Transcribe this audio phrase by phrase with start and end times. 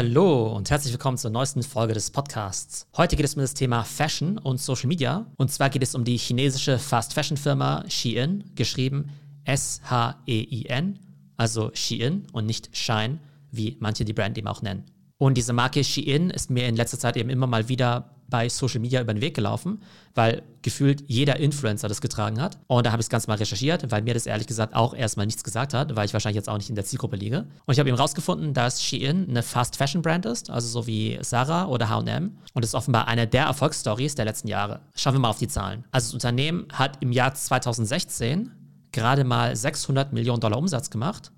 [0.00, 2.86] Hallo und herzlich willkommen zur neuesten Folge des Podcasts.
[2.96, 5.26] Heute geht es um das Thema Fashion und Social Media.
[5.36, 9.10] Und zwar geht es um die chinesische Fast Fashion Firma Shein, geschrieben
[9.44, 10.98] S-H-E-I-N,
[11.36, 13.18] also Shein und nicht Shine,
[13.50, 14.86] wie manche die Brand eben auch nennen.
[15.18, 18.80] Und diese Marke Shein ist mir in letzter Zeit eben immer mal wieder bei Social
[18.80, 19.82] Media über den Weg gelaufen,
[20.14, 22.58] weil gefühlt jeder Influencer das getragen hat.
[22.66, 25.26] Und da habe ich es ganz mal recherchiert, weil mir das ehrlich gesagt auch erstmal
[25.26, 27.46] nichts gesagt hat, weil ich wahrscheinlich jetzt auch nicht in der Zielgruppe liege.
[27.66, 31.18] Und ich habe eben rausgefunden, dass Shein eine Fast Fashion Brand ist, also so wie
[31.20, 32.38] Sarah oder H&M.
[32.54, 34.80] Und ist offenbar eine der Erfolgsstories der letzten Jahre.
[34.94, 35.84] Schauen wir mal auf die Zahlen.
[35.90, 38.50] Also das Unternehmen hat im Jahr 2016
[38.92, 41.32] gerade mal 600 Millionen Dollar Umsatz gemacht.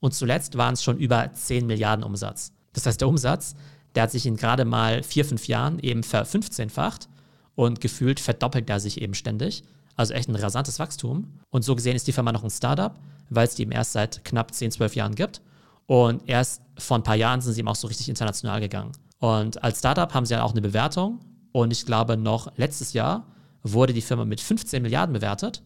[0.00, 2.52] Und zuletzt waren es schon über 10 Milliarden Umsatz.
[2.72, 3.54] Das heißt, der Umsatz,
[3.94, 7.08] der hat sich in gerade mal vier, fünf Jahren eben ver-15-facht
[7.54, 9.64] und gefühlt verdoppelt er sich eben ständig.
[9.96, 11.40] Also echt ein rasantes Wachstum.
[11.50, 12.94] Und so gesehen ist die Firma noch ein Startup,
[13.28, 15.42] weil es die eben erst seit knapp 10, 12 Jahren gibt.
[15.86, 18.92] Und erst vor ein paar Jahren sind sie eben auch so richtig international gegangen.
[19.18, 21.20] Und als Startup haben sie ja auch eine Bewertung.
[21.52, 23.26] Und ich glaube, noch letztes Jahr
[23.62, 25.62] wurde die Firma mit 15 Milliarden bewertet.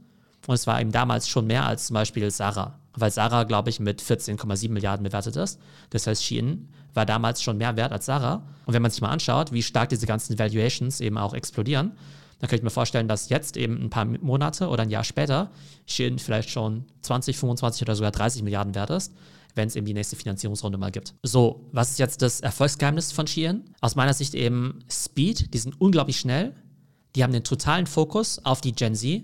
[0.47, 3.81] Und es war eben damals schon mehr als zum Beispiel Sarah weil Sarah, glaube ich,
[3.81, 5.59] mit 14,7 Milliarden bewertet ist.
[5.91, 8.47] Das heißt, Shein war damals schon mehr wert als Sarah.
[8.67, 11.93] Und wenn man sich mal anschaut, wie stark diese ganzen Valuations eben auch explodieren,
[12.39, 15.51] dann kann ich mir vorstellen, dass jetzt eben ein paar Monate oder ein Jahr später
[15.87, 19.13] Shein vielleicht schon 20, 25 oder sogar 30 Milliarden wert ist,
[19.55, 21.15] wenn es eben die nächste Finanzierungsrunde mal gibt.
[21.23, 23.65] So, was ist jetzt das Erfolgsgeheimnis von Shein?
[23.81, 26.55] Aus meiner Sicht eben Speed, die sind unglaublich schnell,
[27.15, 29.23] die haben den totalen Fokus auf die Gen Z,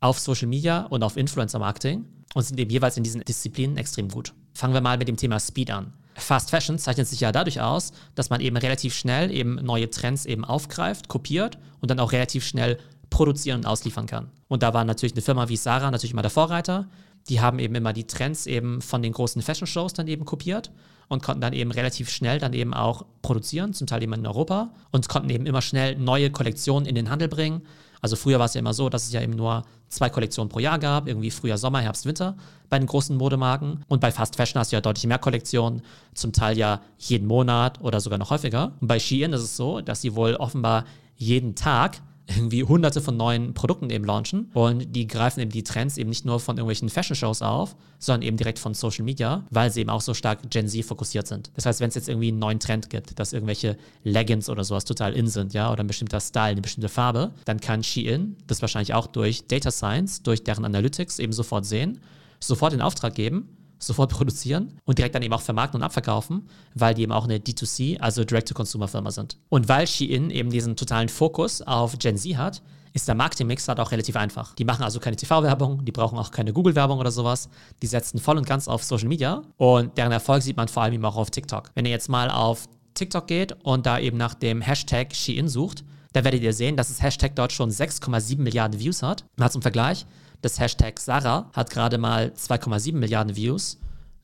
[0.00, 4.08] auf Social Media und auf Influencer Marketing und sind eben jeweils in diesen Disziplinen extrem
[4.08, 4.32] gut.
[4.54, 5.92] Fangen wir mal mit dem Thema Speed an.
[6.14, 10.26] Fast Fashion zeichnet sich ja dadurch aus, dass man eben relativ schnell eben neue Trends
[10.26, 12.78] eben aufgreift, kopiert und dann auch relativ schnell
[13.10, 14.30] produzieren und ausliefern kann.
[14.48, 16.88] Und da war natürlich eine Firma wie Sarah natürlich immer der Vorreiter.
[17.28, 20.70] Die haben eben immer die Trends eben von den großen Fashion Shows dann eben kopiert
[21.08, 24.72] und konnten dann eben relativ schnell dann eben auch produzieren, zum Teil eben in Europa
[24.90, 27.62] und konnten eben immer schnell neue Kollektionen in den Handel bringen
[28.00, 30.58] also früher war es ja immer so, dass es ja eben nur zwei Kollektionen pro
[30.58, 32.36] Jahr gab, irgendwie Frühjahr, Sommer, Herbst, Winter
[32.68, 33.84] bei den großen Modemarken.
[33.88, 35.82] Und bei Fast Fashion hast du ja deutlich mehr Kollektionen,
[36.14, 38.72] zum Teil ja jeden Monat oder sogar noch häufiger.
[38.80, 40.84] Und bei Shein ist es so, dass sie wohl offenbar
[41.16, 45.96] jeden Tag irgendwie hunderte von neuen Produkten eben launchen und die greifen eben die Trends
[45.96, 49.80] eben nicht nur von irgendwelchen Fashion-Shows auf, sondern eben direkt von Social Media, weil sie
[49.80, 51.50] eben auch so stark Gen Z fokussiert sind.
[51.54, 54.84] Das heißt, wenn es jetzt irgendwie einen neuen Trend gibt, dass irgendwelche Leggings oder sowas
[54.84, 58.62] total in sind, ja, oder ein bestimmter Style, eine bestimmte Farbe, dann kann Shein das
[58.62, 62.00] wahrscheinlich auch durch Data Science, durch deren Analytics eben sofort sehen,
[62.38, 63.48] sofort den Auftrag geben
[63.80, 67.38] sofort produzieren und direkt dann eben auch vermarkten und abverkaufen, weil die eben auch eine
[67.38, 69.38] D2C, also Direct-to-Consumer-Firma sind.
[69.48, 73.80] Und weil Shein eben diesen totalen Fokus auf Gen Z hat, ist der Marketingmix halt
[73.80, 74.54] auch relativ einfach.
[74.54, 77.48] Die machen also keine TV-Werbung, die brauchen auch keine Google-Werbung oder sowas.
[77.82, 80.94] Die setzen voll und ganz auf Social Media und deren Erfolg sieht man vor allem
[80.94, 81.70] eben auch auf TikTok.
[81.74, 85.84] Wenn ihr jetzt mal auf TikTok geht und da eben nach dem Hashtag Shein sucht,
[86.12, 89.24] da werdet ihr sehen, dass das Hashtag dort schon 6,7 Milliarden Views hat.
[89.36, 90.06] Mal zum Vergleich,
[90.42, 93.78] das Hashtag Sarah hat gerade mal 2,7 Milliarden Views.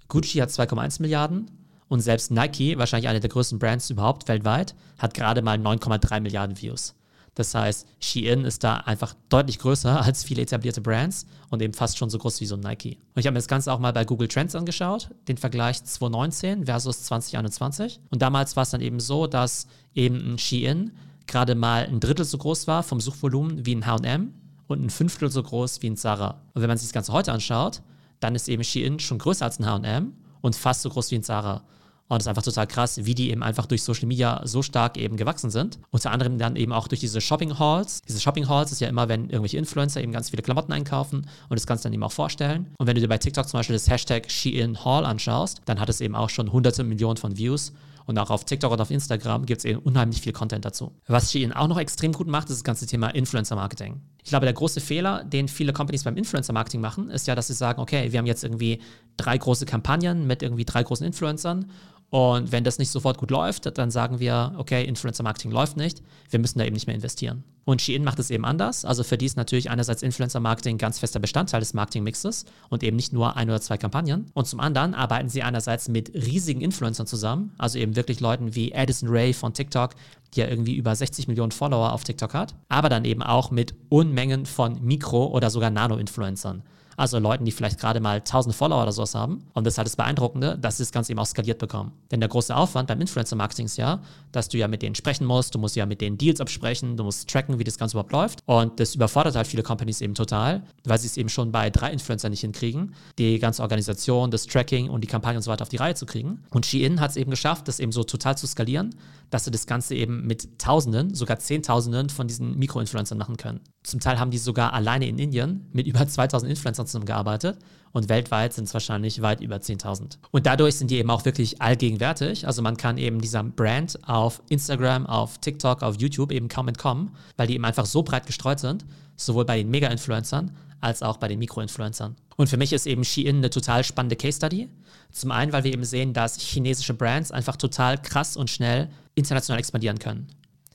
[0.09, 1.50] Gucci hat 2,1 Milliarden.
[1.88, 6.60] Und selbst Nike, wahrscheinlich eine der größten Brands überhaupt weltweit, hat gerade mal 9,3 Milliarden
[6.60, 6.94] Views.
[7.37, 11.99] Das heißt, Shein ist da einfach deutlich größer als viele etablierte Brands und eben fast
[11.99, 12.98] schon so groß wie so ein Nike.
[13.15, 16.65] Und ich habe mir das Ganze auch mal bei Google Trends angeschaut, den Vergleich 2019
[16.65, 18.00] versus 2021.
[18.10, 20.93] Und damals war es dann eben so, dass eben ein Shein
[21.27, 24.33] gerade mal ein Drittel so groß war vom Suchvolumen wie ein H&M
[24.69, 26.43] und ein Fünftel so groß wie ein Zara.
[26.54, 27.82] Und wenn man sich das Ganze heute anschaut,
[28.21, 31.22] dann ist eben Shein schon größer als ein H&M und fast so groß wie ein
[31.22, 31.62] Zara.
[32.09, 34.97] Und es ist einfach total krass, wie die eben einfach durch Social Media so stark
[34.97, 35.81] eben gewachsen sind.
[35.91, 38.00] Unter anderem dann eben auch durch diese Shopping Halls.
[38.03, 41.59] Diese Shopping Halls ist ja immer, wenn irgendwelche Influencer eben ganz viele Klamotten einkaufen und
[41.59, 42.72] das du dann eben auch vorstellen.
[42.78, 45.88] Und wenn du dir bei TikTok zum Beispiel das Hashtag Shein Hall anschaust, dann hat
[45.88, 47.72] es eben auch schon hunderte Millionen von Views
[48.06, 50.92] und auch auf TikTok und auf Instagram gibt es eben unheimlich viel Content dazu.
[51.06, 54.00] Was Shein auch noch extrem gut macht, ist das ganze Thema Influencer-Marketing.
[54.22, 57.54] Ich glaube, der große Fehler, den viele Companies beim Influencer-Marketing machen, ist ja, dass sie
[57.54, 58.80] sagen, okay, wir haben jetzt irgendwie
[59.16, 61.70] drei große Kampagnen mit irgendwie drei großen Influencern
[62.10, 66.03] und wenn das nicht sofort gut läuft, dann sagen wir, okay, Influencer Marketing läuft nicht,
[66.30, 67.42] wir müssen da eben nicht mehr investieren.
[67.64, 68.84] Und Shein macht es eben anders.
[68.84, 72.94] Also für die ist natürlich einerseits Influencer Marketing ganz fester Bestandteil des Marketingmixes und eben
[72.94, 74.30] nicht nur ein oder zwei Kampagnen.
[74.34, 78.72] Und zum anderen arbeiten sie einerseits mit riesigen Influencern zusammen, also eben wirklich Leuten wie
[78.72, 79.97] Addison Ray von TikTok,
[80.34, 83.74] die ja irgendwie über 60 Millionen Follower auf TikTok hat, aber dann eben auch mit
[83.88, 86.62] Unmengen von Mikro- oder sogar Nano-Influencern.
[86.97, 89.45] Also Leuten, die vielleicht gerade mal 1000 Follower oder sowas haben.
[89.54, 91.93] Und das ist halt das Beeindruckende, dass sie das Ganze eben auch skaliert bekommen.
[92.10, 94.01] Denn der große Aufwand beim Influencer-Marketing ist ja,
[94.33, 97.04] dass du ja mit denen sprechen musst, du musst ja mit denen Deals absprechen, du
[97.04, 98.41] musst tracken, wie das Ganze überhaupt läuft.
[98.47, 101.93] Und das überfordert halt viele Companies eben total, weil sie es eben schon bei drei
[101.93, 105.69] Influencern nicht hinkriegen, die ganze Organisation, das Tracking und die Kampagne und so weiter auf
[105.69, 106.45] die Reihe zu kriegen.
[106.51, 108.95] Und Shein hat es eben geschafft, das eben so total zu skalieren,
[109.31, 113.60] dass sie das Ganze eben mit Tausenden, sogar Zehntausenden von diesen Mikroinfluencern machen können.
[113.86, 117.56] Zum Teil haben die sogar alleine in Indien mit über 2000 Influencern zusammengearbeitet
[117.92, 120.18] und weltweit sind es wahrscheinlich weit über 10.000.
[120.33, 122.48] Und dadurch sind die eben auch wirklich allgegenwärtig.
[122.48, 127.12] Also man kann eben dieser Brand auf Instagram, auf TikTok, auf YouTube eben kaum entkommen,
[127.36, 128.84] weil die eben einfach so breit gestreut sind,
[129.15, 130.50] sowohl bei den Mega-Influencern
[130.80, 132.16] als auch bei den Mikroinfluencern.
[132.34, 134.68] Und für mich ist eben Shein eine total spannende Case Study.
[135.12, 139.60] Zum einen, weil wir eben sehen, dass chinesische Brands einfach total krass und schnell international
[139.60, 140.27] expandieren können.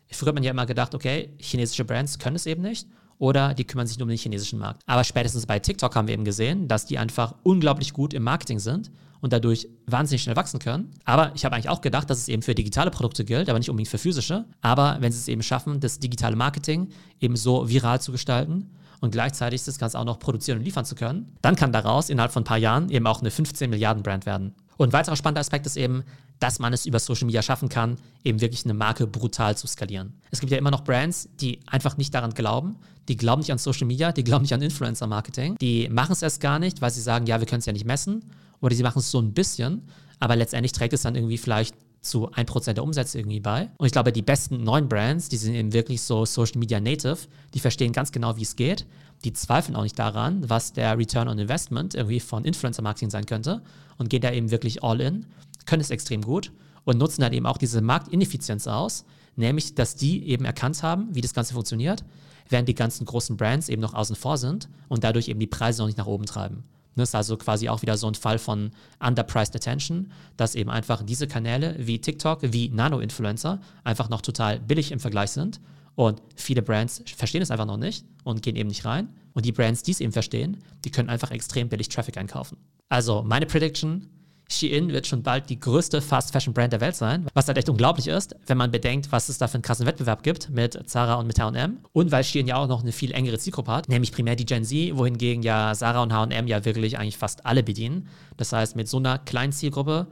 [0.10, 2.88] Früher hat man ja immer gedacht, okay, chinesische Brands können es eben nicht
[3.22, 4.82] oder die kümmern sich nur um den chinesischen Markt.
[4.88, 8.58] Aber spätestens bei TikTok haben wir eben gesehen, dass die einfach unglaublich gut im Marketing
[8.58, 8.90] sind
[9.22, 10.90] und dadurch wahnsinnig schnell wachsen können.
[11.06, 13.70] Aber ich habe eigentlich auch gedacht, dass es eben für digitale Produkte gilt, aber nicht
[13.70, 14.46] unbedingt für physische.
[14.62, 16.90] Aber wenn sie es eben schaffen, das digitale Marketing
[17.20, 18.72] eben so viral zu gestalten
[19.02, 22.32] und gleichzeitig das Ganze auch noch produzieren und liefern zu können, dann kann daraus innerhalb
[22.32, 24.56] von ein paar Jahren eben auch eine 15 Milliarden Brand werden.
[24.82, 26.04] Und ein weiterer spannender Aspekt ist eben,
[26.40, 30.20] dass man es über Social Media schaffen kann, eben wirklich eine Marke brutal zu skalieren.
[30.32, 32.78] Es gibt ja immer noch Brands, die einfach nicht daran glauben.
[33.08, 35.56] Die glauben nicht an Social Media, die glauben nicht an Influencer Marketing.
[35.62, 37.86] Die machen es erst gar nicht, weil sie sagen, ja, wir können es ja nicht
[37.86, 38.26] messen.
[38.60, 39.84] Oder sie machen es so ein bisschen,
[40.20, 43.70] aber letztendlich trägt es dann irgendwie vielleicht zu 1% der Umsätze irgendwie bei.
[43.78, 47.20] Und ich glaube, die besten neuen Brands, die sind eben wirklich so Social Media Native,
[47.54, 48.88] die verstehen ganz genau, wie es geht.
[49.24, 53.26] Die zweifeln auch nicht daran, was der Return on Investment irgendwie von Influencer Marketing sein
[53.26, 53.62] könnte
[53.98, 55.28] und gehen da eben wirklich all in,
[55.66, 56.52] können es extrem gut
[56.86, 61.22] und nutzen dann eben auch diese Marktineffizienz aus, nämlich, dass die eben erkannt haben, wie
[61.22, 62.04] das Ganze funktioniert,
[62.50, 65.82] während die ganzen großen Brands eben noch außen vor sind und dadurch eben die Preise
[65.82, 66.64] noch nicht nach oben treiben.
[66.96, 71.04] Das ist also quasi auch wieder so ein Fall von underpriced attention, dass eben einfach
[71.04, 75.62] diese Kanäle wie TikTok, wie Nano-Influencer einfach noch total billig im Vergleich sind
[75.96, 79.10] und viele Brands verstehen es einfach noch nicht und gehen eben nicht rein.
[79.34, 82.58] Und die Brands, die es eben verstehen, die können einfach extrem billig Traffic einkaufen.
[82.90, 84.10] Also meine Prediction,
[84.52, 87.70] Shein wird schon bald die größte Fast Fashion Brand der Welt sein, was halt echt
[87.70, 91.16] unglaublich ist, wenn man bedenkt, was es da für einen krassen Wettbewerb gibt mit Zara
[91.16, 94.12] und mit H&M und weil Shein ja auch noch eine viel engere Zielgruppe hat, nämlich
[94.12, 98.08] primär die Gen Z, wohingegen ja Zara und H&M ja wirklich eigentlich fast alle bedienen.
[98.38, 100.08] Das heißt, mit so einer kleinen Zielgruppe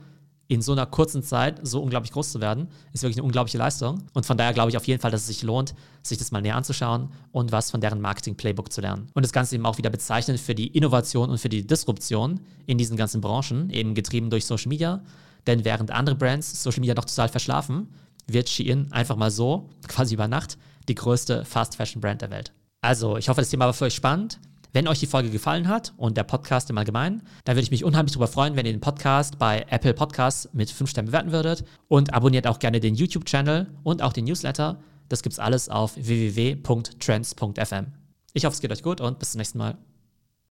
[0.50, 4.04] in so einer kurzen Zeit so unglaublich groß zu werden, ist wirklich eine unglaubliche Leistung.
[4.14, 6.42] Und von daher glaube ich auf jeden Fall, dass es sich lohnt, sich das mal
[6.42, 9.10] näher anzuschauen und was von deren Marketing-Playbook zu lernen.
[9.14, 12.80] Und das Ganze eben auch wieder bezeichnet für die Innovation und für die Disruption in
[12.80, 15.04] diesen ganzen Branchen, eben getrieben durch Social Media.
[15.46, 17.88] Denn während andere Brands Social Media noch total verschlafen,
[18.26, 20.58] wird Shein einfach mal so, quasi über Nacht,
[20.88, 22.54] die größte Fast-Fashion-Brand der Welt.
[22.82, 24.40] Also, ich hoffe, das Thema war für euch spannend.
[24.72, 27.84] Wenn euch die Folge gefallen hat und der Podcast im Allgemeinen, dann würde ich mich
[27.84, 31.66] unheimlich darüber freuen, wenn ihr den Podcast bei Apple Podcasts mit 5 Sternen bewerten würdet.
[31.88, 34.80] Und abonniert auch gerne den YouTube-Channel und auch den Newsletter.
[35.08, 37.88] Das gibt's alles auf www.trends.fm.
[38.34, 39.76] Ich hoffe, es geht euch gut und bis zum nächsten Mal.